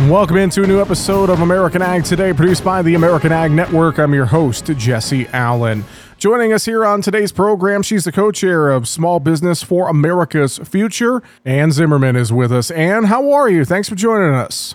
Welcome 0.00 0.38
into 0.38 0.64
a 0.64 0.66
new 0.66 0.80
episode 0.80 1.30
of 1.30 1.40
American 1.40 1.80
Ag 1.80 2.04
Today, 2.04 2.32
produced 2.32 2.64
by 2.64 2.82
the 2.82 2.96
American 2.96 3.30
Ag 3.30 3.52
Network. 3.52 4.00
I'm 4.00 4.12
your 4.12 4.26
host, 4.26 4.66
Jesse 4.76 5.28
Allen. 5.28 5.84
Joining 6.18 6.52
us 6.52 6.64
here 6.64 6.84
on 6.84 7.00
today's 7.00 7.30
program, 7.30 7.80
she's 7.80 8.02
the 8.02 8.10
co 8.10 8.32
chair 8.32 8.70
of 8.70 8.88
Small 8.88 9.20
Business 9.20 9.62
for 9.62 9.88
America's 9.88 10.58
Future. 10.58 11.22
Ann 11.44 11.70
Zimmerman 11.70 12.16
is 12.16 12.32
with 12.32 12.50
us. 12.50 12.72
Ann, 12.72 13.04
how 13.04 13.30
are 13.30 13.48
you? 13.48 13.64
Thanks 13.64 13.88
for 13.88 13.94
joining 13.94 14.34
us. 14.34 14.74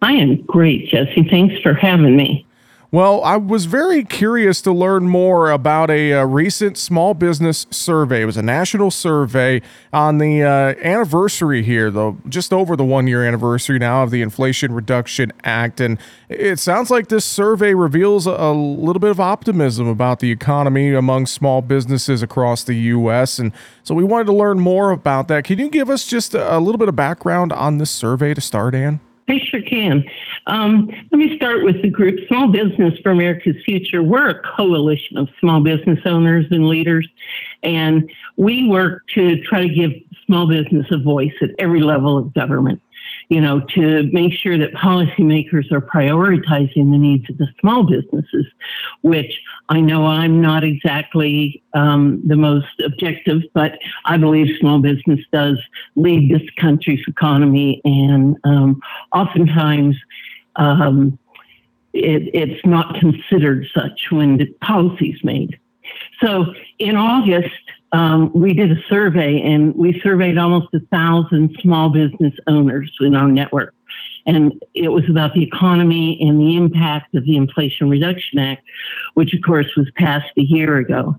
I 0.00 0.12
am 0.12 0.40
great, 0.46 0.88
Jesse. 0.88 1.28
Thanks 1.28 1.60
for 1.60 1.74
having 1.74 2.16
me. 2.16 2.46
Well, 2.94 3.24
I 3.24 3.38
was 3.38 3.64
very 3.64 4.04
curious 4.04 4.62
to 4.62 4.70
learn 4.70 5.08
more 5.08 5.50
about 5.50 5.90
a, 5.90 6.12
a, 6.12 6.20
uh, 6.20 6.24
recent 6.26 6.78
small 6.78 7.12
business 7.12 7.66
survey. 7.68 8.22
It 8.22 8.26
was 8.26 8.36
a 8.36 8.42
national 8.42 8.92
survey 8.92 9.62
on 9.92 10.18
the 10.18 10.44
uh, 10.44 10.74
anniversary 10.80 11.64
here, 11.64 11.90
though, 11.90 12.18
just 12.28 12.52
over 12.52 12.76
the 12.76 12.84
one 12.84 13.08
year 13.08 13.24
anniversary 13.24 13.80
now 13.80 14.04
of 14.04 14.12
the 14.12 14.22
Inflation 14.22 14.72
Reduction 14.72 15.32
Act. 15.42 15.80
And 15.80 15.98
it 16.28 16.60
sounds 16.60 16.88
like 16.88 17.08
this 17.08 17.24
survey 17.24 17.74
reveals 17.74 18.28
a, 18.28 18.52
little 18.52 19.00
bit 19.00 19.10
of 19.10 19.18
optimism 19.18 19.88
about 19.88 20.20
the 20.20 20.30
economy 20.30 20.94
among 20.94 21.26
small 21.26 21.62
businesses 21.62 22.22
across 22.22 22.62
the 22.62 22.74
U.S. 22.74 23.40
And 23.40 23.50
so 23.82 23.92
we 23.96 24.04
wanted 24.04 24.26
to 24.26 24.34
learn 24.34 24.60
more 24.60 24.92
about 24.92 25.26
that. 25.26 25.42
Can 25.42 25.58
you 25.58 25.68
give 25.68 25.90
us 25.90 26.06
just 26.06 26.32
a, 26.32 26.56
a 26.56 26.60
little 26.60 26.78
bit 26.78 26.88
of 26.88 26.94
background 26.94 27.52
on 27.52 27.78
this 27.78 27.90
survey 27.90 28.34
to 28.34 28.40
start, 28.40 28.72
Ann? 28.72 29.00
I 29.26 29.40
sure 29.50 29.62
can. 29.62 30.04
Um, 30.46 30.90
let 31.10 31.18
me 31.18 31.36
start 31.36 31.64
with 31.64 31.80
the 31.80 31.88
group 31.88 32.20
Small 32.28 32.48
Business 32.48 32.98
for 33.00 33.10
America's 33.10 33.56
Future. 33.64 34.02
We're 34.02 34.28
a 34.28 34.42
coalition 34.56 35.16
of 35.16 35.28
small 35.40 35.60
business 35.60 36.00
owners 36.04 36.46
and 36.50 36.68
leaders, 36.68 37.08
and 37.62 38.10
we 38.36 38.68
work 38.68 39.06
to 39.14 39.40
try 39.42 39.66
to 39.66 39.74
give 39.74 39.92
small 40.26 40.46
business 40.46 40.86
a 40.90 40.98
voice 40.98 41.32
at 41.40 41.50
every 41.58 41.80
level 41.80 42.18
of 42.18 42.34
government 42.34 42.80
you 43.28 43.40
know, 43.40 43.60
to 43.60 44.08
make 44.12 44.32
sure 44.32 44.58
that 44.58 44.72
policymakers 44.74 45.70
are 45.72 45.80
prioritizing 45.80 46.90
the 46.90 46.98
needs 46.98 47.28
of 47.30 47.38
the 47.38 47.48
small 47.60 47.84
businesses, 47.84 48.46
which 49.02 49.40
I 49.68 49.80
know 49.80 50.06
I'm 50.06 50.40
not 50.40 50.62
exactly 50.62 51.62
um, 51.72 52.22
the 52.26 52.36
most 52.36 52.80
objective, 52.84 53.42
but 53.54 53.78
I 54.04 54.16
believe 54.16 54.56
small 54.58 54.78
business 54.78 55.20
does 55.32 55.58
lead 55.96 56.30
this 56.30 56.48
country's 56.58 57.04
economy, 57.08 57.80
and 57.84 58.36
um, 58.44 58.80
oftentimes 59.12 59.96
um, 60.56 61.18
it, 61.92 62.30
it's 62.34 62.64
not 62.66 62.96
considered 62.96 63.66
such 63.74 64.10
when 64.10 64.36
the 64.36 64.46
policy's 64.60 65.22
made. 65.22 65.58
So 66.20 66.46
in 66.78 66.96
August, 66.96 67.54
um, 67.92 68.32
we 68.34 68.54
did 68.54 68.72
a 68.72 68.82
survey 68.88 69.40
and 69.40 69.74
we 69.76 70.00
surveyed 70.00 70.38
almost 70.38 70.74
a 70.74 70.80
thousand 70.90 71.56
small 71.60 71.90
business 71.90 72.34
owners 72.46 72.92
in 73.00 73.14
our 73.14 73.28
network. 73.28 73.74
And 74.26 74.60
it 74.74 74.88
was 74.88 75.08
about 75.08 75.34
the 75.34 75.44
economy 75.44 76.18
and 76.20 76.40
the 76.40 76.56
impact 76.56 77.14
of 77.14 77.24
the 77.24 77.36
Inflation 77.36 77.88
Reduction 77.90 78.38
Act, 78.38 78.64
which 79.14 79.34
of 79.34 79.42
course 79.42 79.76
was 79.76 79.86
passed 79.96 80.32
a 80.36 80.42
year 80.42 80.78
ago. 80.78 81.14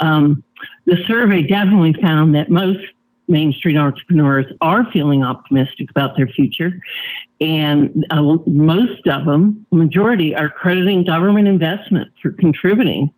Um, 0.00 0.42
the 0.84 0.96
survey 1.06 1.42
definitely 1.42 1.94
found 1.94 2.34
that 2.34 2.50
most 2.50 2.80
Main 3.28 3.52
Street 3.52 3.76
entrepreneurs 3.76 4.46
are 4.60 4.90
feeling 4.90 5.22
optimistic 5.22 5.90
about 5.90 6.16
their 6.16 6.26
future. 6.26 6.80
And 7.40 8.06
uh, 8.10 8.36
most 8.46 9.06
of 9.06 9.24
them, 9.24 9.66
majority, 9.72 10.34
are 10.34 10.50
crediting 10.50 11.04
government 11.04 11.48
investment 11.48 12.12
for 12.22 12.32
contributing 12.32 13.10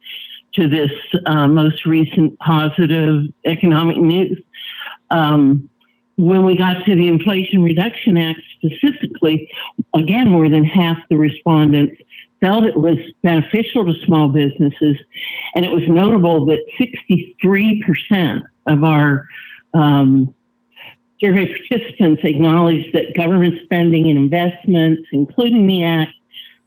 to 0.55 0.69
this 0.69 0.93
uh, 1.27 1.49
most 1.49 1.87
recent 1.87 2.39
positive 2.39 3.25
economic 3.45 3.97
news. 3.97 4.39
Um, 5.11 5.69
when 6.17 6.45
we 6.45 6.57
got 6.57 6.85
to 6.85 6.95
the 6.95 7.09
Inflation 7.09 7.63
Reduction 7.63 8.17
Act 8.17 8.41
specifically, 8.57 9.51
again, 9.95 10.29
more 10.29 10.49
than 10.49 10.65
half 10.65 10.99
the 11.09 11.17
respondents 11.17 12.01
felt 12.41 12.65
it 12.65 12.77
was 12.77 12.99
beneficial 13.23 13.87
to 13.87 13.95
small 14.05 14.29
businesses. 14.29 14.99
And 15.55 15.65
it 15.65 15.71
was 15.71 15.89
notable 15.89 16.45
that 16.47 16.61
63% 16.79 18.43
of 18.67 18.85
our 18.85 19.27
um, 19.75 20.35
survey 21.23 21.47
participants 21.47 22.23
acknowledged 22.25 22.93
that 22.93 23.15
government 23.15 23.61
spending 23.65 24.11
and 24.11 24.19
investments, 24.19 25.09
including 25.13 25.67
the 25.67 25.85
Act, 25.85 26.13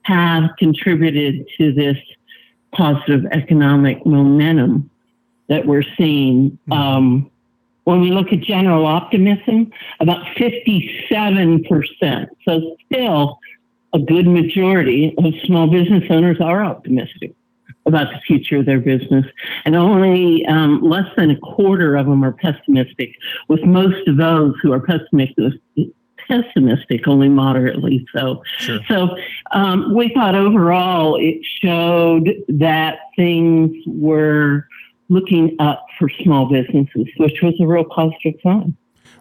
have 0.04 0.52
contributed 0.58 1.48
to 1.58 1.74
this 1.74 1.98
positive 2.72 3.26
economic 3.32 4.06
momentum 4.06 4.90
that 5.50 5.66
we're 5.66 5.84
seeing. 5.98 6.52
Mm-hmm. 6.52 6.72
Um, 6.72 7.32
when 7.84 8.02
we 8.02 8.12
look 8.12 8.34
at 8.34 8.40
general 8.42 8.86
optimism, 8.86 9.72
about 10.00 10.26
57%. 10.36 12.28
So 12.48 12.78
still 12.92 13.40
a 13.94 14.00
good 14.00 14.28
majority 14.28 15.14
of 15.20 15.34
small 15.44 15.68
business 15.68 16.04
owners 16.10 16.42
are 16.42 16.64
optimistic 16.66 17.36
about 17.86 18.12
the 18.12 18.20
future 18.22 18.58
of 18.58 18.66
their 18.66 18.80
business. 18.80 19.26
And 19.66 19.76
only 19.76 20.46
um, 20.48 20.82
less 20.82 21.08
than 21.16 21.30
a 21.32 21.38
quarter 21.38 21.96
of 21.96 22.06
them 22.08 22.24
are 22.24 22.34
pessimistic, 22.34 23.16
with 23.48 23.64
most 23.64 24.08
of 24.08 24.18
those 24.18 24.56
who 24.62 24.74
are 24.74 24.80
pessimistic 24.80 25.54
pessimistic, 26.28 27.08
only 27.08 27.30
moderately 27.30 28.06
so. 28.16 28.44
Sure. 28.58 28.80
So 28.88 29.16
um, 29.52 29.94
we 29.94 30.12
thought 30.14 30.36
overall 30.36 31.18
it 31.18 31.40
showed 31.62 32.44
that 32.48 33.00
things 33.16 33.72
were 33.86 34.68
looking 35.10 35.56
up 35.60 35.86
for 36.00 36.10
small 36.24 36.48
businesses, 36.48 37.08
which 37.18 37.42
was 37.42 37.54
a 37.60 37.68
real 37.68 37.86
positive 37.86 38.34
sign. 38.42 38.76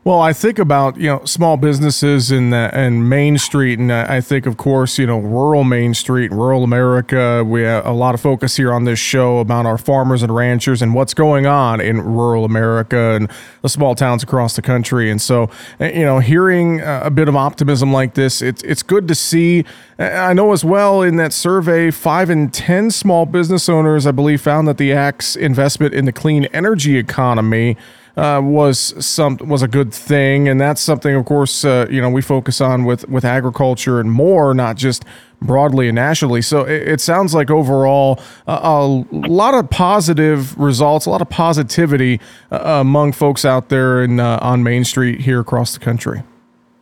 Well, 0.05 0.21
I 0.21 0.35
think 0.35 0.59
about 0.59 0.99
you 0.99 1.07
know 1.09 1.25
small 1.25 1.57
businesses 1.57 2.31
and 2.31 2.53
uh, 2.53 2.69
and 2.75 3.09
Main 3.09 3.39
Street, 3.39 3.79
and 3.79 3.91
I 3.91 4.21
think 4.21 4.45
of 4.45 4.59
course 4.59 4.99
you 4.99 5.07
know 5.07 5.19
rural 5.19 5.65
Main 5.65 5.95
Street, 5.95 6.31
rural 6.31 6.63
America. 6.63 7.43
We 7.43 7.63
have 7.63 7.87
a 7.87 7.93
lot 7.93 8.15
of 8.15 8.21
focus 8.21 8.55
here 8.55 8.71
on 8.71 8.85
this 8.85 8.99
show 8.99 9.39
about 9.39 9.65
our 9.65 9.79
farmers 9.79 10.23
and 10.23 10.35
ranchers 10.35 10.83
and 10.83 10.93
what's 10.93 11.15
going 11.15 11.47
on 11.47 11.81
in 11.81 12.03
rural 12.03 12.45
America 12.45 13.13
and 13.13 13.31
the 13.63 13.71
small 13.71 13.95
towns 13.95 14.23
across 14.23 14.57
the 14.57 14.61
country. 14.61 15.11
And 15.11 15.23
so 15.23 15.49
uh, 15.81 15.87
you 15.87 16.05
know, 16.05 16.19
hearing 16.19 16.83
a 16.83 17.11
bit 17.11 17.27
of 17.27 17.35
optimism 17.35 17.91
like 17.91 18.13
this, 18.13 18.43
it's 18.43 18.63
it's 18.63 18.83
good 18.83 19.09
to 19.09 19.15
see. 19.15 19.65
I 19.99 20.35
know 20.35 20.53
as 20.53 20.67
well 20.67 21.01
in 21.01 21.17
that 21.17 21.33
survey, 21.33 21.91
five 21.91 22.29
in 22.29 22.51
ten 22.51 22.91
small 22.91 23.25
business 23.25 23.71
owners, 23.71 24.07
I 24.07 24.11
believe, 24.11 24.43
found 24.43 24.69
that 24.69 24.77
the 24.77 24.93
Act's 24.93 25.35
investment 25.35 25.95
in 25.95 26.05
the 26.05 26.13
clean 26.13 26.45
energy 26.53 26.99
economy 26.99 27.79
uh, 28.17 28.41
was 28.43 28.95
some 29.05 29.39
was 29.43 29.63
a 29.63 29.69
good 29.69 29.93
thing, 29.93 30.49
and 30.49 30.61
that's 30.61 30.81
something, 30.81 31.15
of 31.15 31.25
course, 31.25 31.65
uh, 31.65 31.87
you 31.91 32.01
know 32.01 32.11
we 32.11 32.23
focus 32.23 32.61
on 32.61 32.85
with 32.85 33.09
with 33.09 33.25
agriculture 33.25 33.99
and 33.99 34.13
more, 34.13 34.55
not 34.55 34.77
just 34.77 35.05
broadly 35.43 35.89
and 35.89 35.97
nationally. 35.97 36.41
So 36.43 36.63
it, 36.63 36.89
it 36.89 37.01
sounds 37.01 37.35
like 37.35 37.51
overall 37.51 38.21
uh, 38.47 38.61
a 38.63 38.87
lot 39.13 39.55
of 39.55 39.69
positive 39.69 40.57
results, 40.59 41.07
a 41.07 41.11
lot 41.11 41.23
of 41.23 41.29
positivity 41.29 42.21
uh, 42.51 42.81
among 42.81 43.13
folks 43.13 43.45
out 43.45 43.69
there 43.69 44.03
in, 44.03 44.21
uh, 44.21 44.39
on 44.41 44.63
Main 44.63 44.85
Street 44.85 45.21
here 45.21 45.41
across 45.41 45.75
the 45.75 45.81
country. 45.81 46.23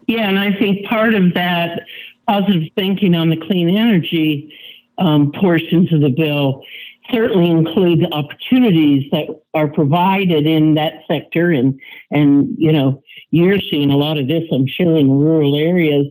Yeah, 0.06 0.28
and 0.28 0.38
I 0.38 0.52
think 0.52 0.86
part 0.86 1.14
of 1.14 1.34
that 1.34 1.82
positive 2.28 2.68
thinking 2.74 3.14
on 3.14 3.30
the 3.30 3.36
clean 3.36 3.68
energy 3.68 4.54
um, 4.98 5.32
portions 5.32 5.92
of 5.92 6.00
the 6.00 6.10
bill 6.10 6.64
certainly 7.12 7.50
include 7.50 8.00
the 8.00 8.12
opportunities 8.12 9.10
that 9.12 9.28
are 9.54 9.68
provided 9.68 10.46
in 10.46 10.74
that 10.74 11.02
sector. 11.06 11.50
And 11.50 11.80
and 12.10 12.54
you 12.58 12.72
know 12.72 13.02
you're 13.32 13.58
seeing 13.58 13.90
a 13.90 13.96
lot 13.96 14.18
of 14.18 14.28
this 14.28 14.44
i'm 14.52 14.66
sure 14.66 14.96
in 14.96 15.10
rural 15.10 15.56
areas 15.56 16.06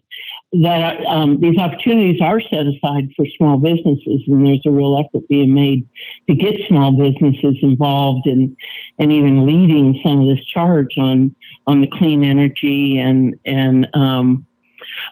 that 0.54 1.00
um, 1.06 1.40
these 1.40 1.58
opportunities 1.58 2.20
are 2.20 2.42
set 2.42 2.66
aside 2.66 3.10
for 3.16 3.26
small 3.38 3.58
businesses 3.58 4.22
and 4.28 4.46
there's 4.46 4.66
a 4.66 4.72
real 4.72 4.98
effort 5.00 5.26
being 5.30 5.54
made 5.54 5.88
to 6.28 6.36
get 6.36 6.60
small 6.68 6.92
businesses 6.92 7.56
involved 7.62 8.28
and 8.28 8.56
and 9.00 9.14
even 9.14 9.46
leading 9.46 9.98
some 10.04 10.22
of 10.22 10.28
this 10.28 10.46
charge 10.46 10.98
on 10.98 11.34
on 11.68 11.80
the 11.80 11.88
clean 11.88 12.24
energy 12.24 12.98
and 13.00 13.40
and 13.46 13.88
um, 13.94 14.46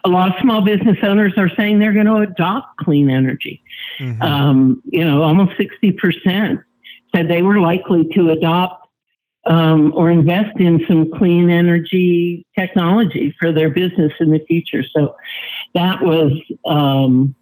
a 0.04 0.08
lot 0.08 0.28
of 0.28 0.40
small 0.40 0.62
business 0.62 0.98
owners 1.02 1.34
are 1.36 1.50
saying 1.56 1.78
they're 1.78 1.92
going 1.92 2.06
to 2.06 2.16
adopt 2.16 2.78
clean 2.78 3.10
energy. 3.10 3.62
Mm-hmm. 3.98 4.22
Um, 4.22 4.82
you 4.86 5.04
know, 5.04 5.22
almost 5.22 5.52
60% 5.58 6.62
said 7.14 7.28
they 7.28 7.42
were 7.42 7.60
likely 7.60 8.08
to 8.14 8.30
adopt 8.30 8.88
um, 9.46 9.92
or 9.94 10.10
invest 10.10 10.58
in 10.58 10.84
some 10.86 11.10
clean 11.12 11.50
energy 11.50 12.46
technology 12.58 13.34
for 13.38 13.52
their 13.52 13.70
business 13.70 14.12
in 14.20 14.30
the 14.30 14.40
future. 14.40 14.84
So 14.84 15.16
that 15.74 16.02
was 16.02 16.32
um, 16.66 17.34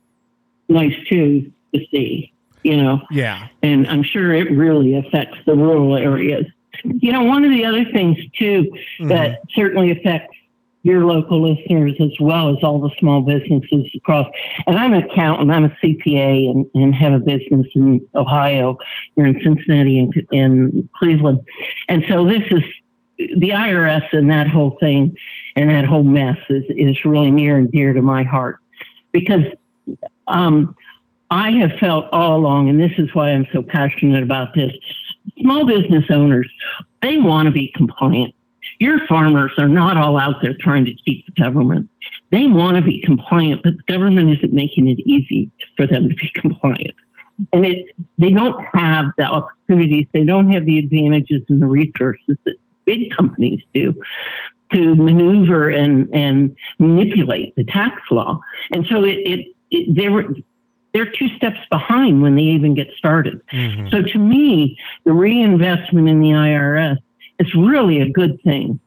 nice 0.68 0.94
too 1.08 1.52
to 1.74 1.80
see, 1.90 2.32
you 2.62 2.76
know. 2.76 3.02
Yeah. 3.10 3.48
And 3.62 3.86
I'm 3.88 4.02
sure 4.02 4.32
it 4.32 4.50
really 4.50 4.96
affects 4.96 5.38
the 5.44 5.54
rural 5.54 5.96
areas. 5.96 6.46
You 6.84 7.12
know, 7.12 7.24
one 7.24 7.44
of 7.44 7.50
the 7.50 7.64
other 7.64 7.84
things 7.84 8.18
too 8.38 8.64
mm-hmm. 8.64 9.08
that 9.08 9.40
certainly 9.54 9.90
affects 9.90 10.36
your 10.82 11.04
local 11.04 11.42
listeners 11.42 11.94
as 12.00 12.12
well 12.20 12.48
as 12.48 12.62
all 12.62 12.80
the 12.80 12.90
small 12.98 13.20
businesses 13.20 13.90
across. 13.96 14.26
And 14.66 14.78
I'm 14.78 14.94
an 14.94 15.02
accountant, 15.04 15.50
I'm 15.50 15.64
a 15.64 15.76
CPA 15.82 16.50
and, 16.50 16.66
and 16.74 16.94
have 16.94 17.12
a 17.12 17.18
business 17.18 17.66
in 17.74 18.06
Ohio. 18.14 18.78
We're 19.16 19.26
in 19.26 19.40
Cincinnati 19.42 19.98
and 19.98 20.14
in 20.30 20.88
Cleveland. 20.96 21.40
And 21.88 22.04
so 22.08 22.24
this 22.24 22.42
is 22.50 22.62
the 23.18 23.50
IRS 23.50 24.12
and 24.12 24.30
that 24.30 24.46
whole 24.46 24.76
thing 24.78 25.16
and 25.56 25.70
that 25.70 25.84
whole 25.84 26.04
mess 26.04 26.38
is, 26.48 26.64
is 26.68 27.04
really 27.04 27.32
near 27.32 27.56
and 27.56 27.70
dear 27.70 27.92
to 27.92 28.00
my 28.00 28.22
heart 28.22 28.60
because 29.12 29.44
um, 30.28 30.76
I 31.30 31.50
have 31.52 31.72
felt 31.78 32.06
all 32.12 32.36
along, 32.36 32.68
and 32.68 32.80
this 32.80 32.92
is 32.98 33.14
why 33.14 33.30
I'm 33.30 33.46
so 33.52 33.62
passionate 33.62 34.22
about 34.22 34.54
this. 34.54 34.72
Small 35.40 35.66
business 35.66 36.04
owners, 36.10 36.48
they 37.02 37.18
want 37.18 37.46
to 37.46 37.52
be 37.52 37.72
compliant. 37.74 38.34
Your 38.80 39.04
farmers 39.06 39.52
are 39.58 39.68
not 39.68 39.96
all 39.96 40.18
out 40.18 40.36
there 40.40 40.54
trying 40.54 40.84
to 40.84 40.94
cheat 40.94 41.26
the 41.26 41.42
government. 41.42 41.88
They 42.30 42.46
want 42.46 42.76
to 42.76 42.82
be 42.82 43.00
compliant, 43.00 43.62
but 43.62 43.76
the 43.76 43.92
government 43.92 44.30
isn't 44.38 44.52
making 44.52 44.88
it 44.88 45.00
easy 45.00 45.50
for 45.76 45.86
them 45.86 46.08
to 46.08 46.14
be 46.14 46.30
compliant. 46.34 46.94
And 47.52 47.64
it, 47.64 47.86
they 48.18 48.30
don't 48.30 48.64
have 48.74 49.06
the 49.16 49.24
opportunities, 49.24 50.06
they 50.12 50.24
don't 50.24 50.50
have 50.52 50.64
the 50.64 50.78
advantages 50.78 51.42
and 51.48 51.62
the 51.62 51.66
resources 51.66 52.36
that 52.44 52.56
big 52.84 53.14
companies 53.14 53.62
do 53.74 53.94
to 54.72 54.94
maneuver 54.96 55.70
and, 55.70 56.08
and 56.12 56.54
manipulate 56.78 57.54
the 57.56 57.64
tax 57.64 58.02
law. 58.10 58.40
And 58.72 58.86
so 58.86 59.04
it, 59.04 59.18
it, 59.18 59.46
it 59.70 59.94
they 59.94 60.08
were 60.08 60.24
they're 60.92 61.10
two 61.10 61.28
steps 61.36 61.60
behind 61.70 62.22
when 62.22 62.34
they 62.34 62.42
even 62.42 62.74
get 62.74 62.88
started. 62.96 63.40
Mm-hmm. 63.52 63.88
So 63.90 64.02
to 64.02 64.18
me, 64.18 64.78
the 65.04 65.12
reinvestment 65.12 66.08
in 66.08 66.20
the 66.20 66.30
IRS 66.30 66.98
is 67.38 67.54
really 67.54 68.00
a 68.00 68.08
good 68.08 68.40
thing 68.42 68.80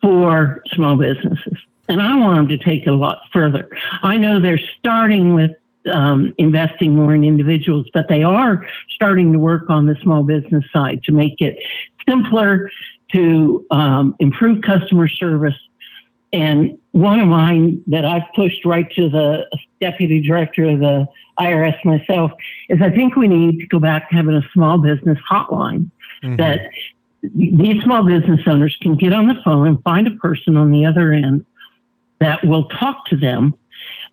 for 0.00 0.62
small 0.72 0.96
businesses. 0.96 1.58
And 1.88 2.02
I 2.02 2.16
want 2.16 2.36
them 2.36 2.58
to 2.58 2.64
take 2.64 2.82
it 2.82 2.90
a 2.90 2.94
lot 2.94 3.20
further. 3.32 3.68
I 4.02 4.16
know 4.18 4.40
they're 4.40 4.60
starting 4.78 5.34
with 5.34 5.52
um, 5.90 6.34
investing 6.38 6.94
more 6.94 7.14
in 7.14 7.24
individuals, 7.24 7.86
but 7.94 8.08
they 8.08 8.22
are 8.22 8.66
starting 8.90 9.32
to 9.32 9.38
work 9.38 9.70
on 9.70 9.86
the 9.86 9.96
small 10.02 10.22
business 10.22 10.64
side 10.72 11.02
to 11.04 11.12
make 11.12 11.40
it 11.40 11.58
simpler, 12.06 12.70
to 13.12 13.64
um, 13.70 14.14
improve 14.18 14.62
customer 14.62 15.08
service. 15.08 15.54
And 16.32 16.78
one 16.92 17.20
of 17.20 17.28
mine 17.28 17.82
that 17.86 18.04
I've 18.04 18.30
pushed 18.34 18.66
right 18.66 18.90
to 18.96 19.08
the 19.08 19.46
deputy 19.80 20.20
director 20.20 20.64
of 20.64 20.80
the 20.80 21.06
IRS 21.38 21.82
myself 21.84 22.32
is 22.68 22.82
I 22.82 22.90
think 22.90 23.16
we 23.16 23.28
need 23.28 23.60
to 23.60 23.66
go 23.66 23.78
back 23.78 24.10
to 24.10 24.16
having 24.16 24.34
a 24.34 24.42
small 24.52 24.76
business 24.76 25.18
hotline 25.30 25.90
mm-hmm. 26.22 26.36
that 26.36 26.70
these 27.22 27.82
small 27.82 28.04
business 28.04 28.40
owners 28.46 28.76
can 28.80 28.96
get 28.96 29.12
on 29.12 29.26
the 29.26 29.40
phone 29.44 29.66
and 29.66 29.82
find 29.82 30.06
a 30.06 30.12
person 30.12 30.56
on 30.56 30.70
the 30.70 30.86
other 30.86 31.12
end 31.12 31.44
that 32.20 32.44
will 32.44 32.68
talk 32.68 33.06
to 33.06 33.16
them 33.16 33.54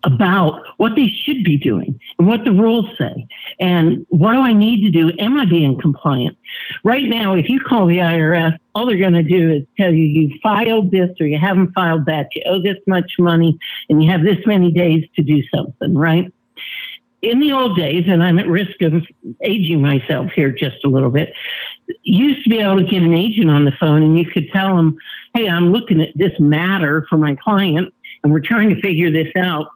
about 0.04 0.62
what 0.76 0.94
they 0.94 1.08
should 1.08 1.42
be 1.42 1.56
doing 1.56 1.98
and 2.18 2.28
what 2.28 2.44
the 2.44 2.52
rules 2.52 2.86
say 2.98 3.26
and 3.58 4.06
what 4.10 4.32
do 4.32 4.40
I 4.40 4.52
need 4.52 4.82
to 4.82 4.90
do? 4.90 5.12
Am 5.18 5.36
I 5.36 5.44
being 5.44 5.80
compliant? 5.80 6.36
Right 6.84 7.08
now, 7.08 7.34
if 7.34 7.48
you 7.48 7.60
call 7.60 7.86
the 7.86 7.98
IRS, 7.98 8.56
all 8.74 8.86
they're 8.86 8.98
going 8.98 9.14
to 9.14 9.22
do 9.22 9.50
is 9.50 9.62
tell 9.76 9.92
you 9.92 10.04
you 10.04 10.38
filed 10.42 10.90
this 10.90 11.10
or 11.20 11.26
you 11.26 11.38
haven't 11.38 11.72
filed 11.72 12.06
that, 12.06 12.28
you 12.34 12.42
owe 12.46 12.60
this 12.60 12.78
much 12.86 13.14
money, 13.18 13.58
and 13.88 14.02
you 14.02 14.10
have 14.10 14.22
this 14.22 14.38
many 14.46 14.70
days 14.70 15.04
to 15.16 15.22
do 15.22 15.42
something, 15.54 15.96
right? 15.96 16.32
In 17.22 17.40
the 17.40 17.52
old 17.52 17.76
days, 17.76 18.04
and 18.06 18.22
I'm 18.22 18.38
at 18.38 18.46
risk 18.46 18.82
of 18.82 19.04
aging 19.42 19.80
myself 19.80 20.30
here 20.32 20.52
just 20.52 20.84
a 20.84 20.88
little 20.88 21.10
bit, 21.10 21.32
used 22.02 22.44
to 22.44 22.50
be 22.50 22.58
able 22.58 22.76
to 22.76 22.84
get 22.84 23.02
an 23.02 23.14
agent 23.14 23.50
on 23.50 23.64
the 23.64 23.72
phone 23.72 24.02
and 24.02 24.18
you 24.18 24.26
could 24.26 24.50
tell 24.50 24.76
them, 24.76 24.98
hey, 25.34 25.48
I'm 25.48 25.72
looking 25.72 26.00
at 26.00 26.16
this 26.16 26.38
matter 26.38 27.06
for 27.08 27.16
my 27.16 27.34
client 27.36 27.92
and 28.22 28.32
we're 28.32 28.40
trying 28.40 28.68
to 28.70 28.80
figure 28.80 29.10
this 29.10 29.32
out 29.36 29.68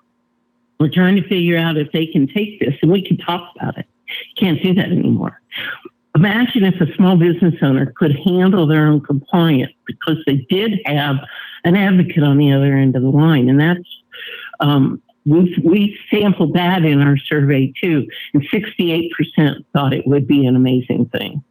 we're 0.81 0.88
trying 0.88 1.14
to 1.16 1.28
figure 1.28 1.58
out 1.58 1.76
if 1.76 1.92
they 1.92 2.06
can 2.06 2.26
take 2.26 2.58
this 2.58 2.75
and 2.81 2.90
we 2.90 3.06
can 3.06 3.19
talk 3.19 3.52
about 3.54 3.76
it. 3.78 3.86
Can't 4.36 4.60
do 4.60 4.75
that 4.75 4.86
anymore. 4.86 5.40
Imagine 6.16 6.64
if 6.64 6.81
a 6.81 6.93
small 6.94 7.16
business 7.16 7.54
owner 7.62 7.93
could 7.94 8.16
handle 8.16 8.66
their 8.66 8.86
own 8.86 9.02
compliance 9.02 9.72
because 9.86 10.16
they 10.26 10.38
did 10.48 10.81
have 10.86 11.16
an 11.64 11.76
advocate 11.76 12.25
on 12.25 12.38
the 12.38 12.50
other 12.52 12.75
end 12.75 12.96
of 12.96 13.02
the 13.02 13.10
line. 13.10 13.48
And 13.50 13.60
that's, 13.60 14.02
um, 14.58 15.02
we, 15.31 15.56
we 15.65 15.99
sampled 16.11 16.55
that 16.55 16.85
in 16.85 17.00
our 17.00 17.17
survey 17.17 17.73
too, 17.81 18.06
and 18.35 18.43
68% 18.50 19.11
thought 19.73 19.93
it 19.93 20.06
would 20.06 20.27
be 20.27 20.47
an 20.47 20.56
amazing 20.56 21.06
thing. 21.06 21.43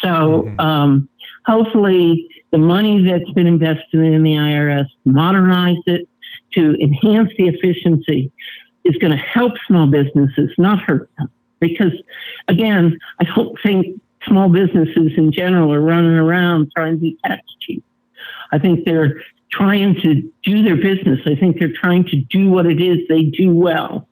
So 0.00 0.08
mm-hmm. 0.42 0.60
um, 0.60 1.08
hopefully, 1.46 2.28
the 2.50 2.58
money 2.58 3.02
that's 3.02 3.30
been 3.32 3.46
invested 3.46 4.00
in 4.00 4.22
the 4.22 4.34
IRS, 4.34 4.86
modernize 5.04 5.78
it 5.86 6.08
to 6.54 6.76
enhance 6.80 7.30
the 7.38 7.48
efficiency 7.48 8.30
is 8.84 8.96
going 8.96 9.12
to 9.12 9.16
help 9.16 9.54
small 9.66 9.86
businesses, 9.86 10.50
not 10.58 10.80
hurt 10.80 11.10
them. 11.18 11.30
Because 11.60 11.92
again, 12.48 12.98
I 13.20 13.24
don't 13.24 13.56
think 13.62 14.00
small 14.26 14.48
businesses 14.48 15.12
in 15.16 15.32
general 15.32 15.72
are 15.72 15.80
running 15.80 16.12
around 16.12 16.70
trying 16.74 16.94
to 16.94 17.00
be 17.00 17.16
tax 17.24 17.42
cheap. 17.60 17.84
I 18.52 18.58
think 18.58 18.84
they're 18.84 19.22
trying 19.52 19.94
to 20.00 20.32
do 20.42 20.62
their 20.62 20.76
business. 20.76 21.20
I 21.26 21.34
think 21.34 21.58
they're 21.58 21.72
trying 21.72 22.04
to 22.06 22.16
do 22.16 22.48
what 22.48 22.66
it 22.66 22.80
is 22.80 22.98
they 23.08 23.24
do 23.24 23.54
well. 23.54 24.08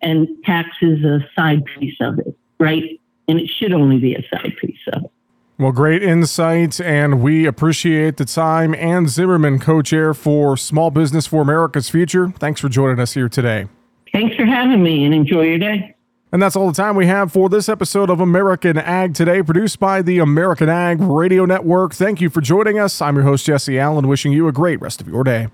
And 0.00 0.28
tax 0.44 0.68
is 0.80 1.04
a 1.04 1.20
side 1.36 1.64
piece 1.64 1.96
of 2.00 2.18
it, 2.20 2.36
right? 2.58 3.00
And 3.28 3.38
it 3.38 3.48
should 3.48 3.72
only 3.72 3.98
be 3.98 4.14
a 4.14 4.22
side 4.32 4.54
piece 4.60 4.78
of 4.92 5.04
it. 5.04 5.10
Well, 5.58 5.72
great 5.72 6.02
insights, 6.02 6.80
and 6.80 7.20
we 7.20 7.44
appreciate 7.44 8.16
the 8.16 8.24
time. 8.24 8.74
Ann 8.74 9.08
Zimmerman, 9.08 9.58
co 9.58 9.82
chair 9.82 10.14
for 10.14 10.56
Small 10.56 10.90
Business 10.90 11.26
for 11.26 11.42
America's 11.42 11.90
Future. 11.90 12.30
Thanks 12.30 12.62
for 12.62 12.70
joining 12.70 12.98
us 12.98 13.12
here 13.12 13.28
today. 13.28 13.68
Thanks 14.10 14.34
for 14.36 14.46
having 14.46 14.82
me 14.82 15.04
and 15.04 15.12
enjoy 15.12 15.42
your 15.42 15.58
day. 15.58 15.94
And 16.32 16.40
that's 16.40 16.54
all 16.54 16.68
the 16.68 16.72
time 16.72 16.94
we 16.94 17.06
have 17.06 17.32
for 17.32 17.48
this 17.48 17.68
episode 17.68 18.08
of 18.08 18.20
American 18.20 18.78
Ag 18.78 19.14
Today, 19.14 19.42
produced 19.42 19.80
by 19.80 20.00
the 20.00 20.18
American 20.18 20.68
Ag 20.68 21.00
Radio 21.00 21.44
Network. 21.44 21.92
Thank 21.92 22.20
you 22.20 22.30
for 22.30 22.40
joining 22.40 22.78
us. 22.78 23.02
I'm 23.02 23.16
your 23.16 23.24
host, 23.24 23.46
Jesse 23.46 23.78
Allen, 23.78 24.06
wishing 24.06 24.32
you 24.32 24.46
a 24.46 24.52
great 24.52 24.80
rest 24.80 25.00
of 25.00 25.08
your 25.08 25.24
day. 25.24 25.48